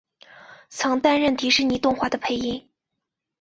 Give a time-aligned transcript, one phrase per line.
[0.67, 2.67] 曾经担任迪士尼动画的配音。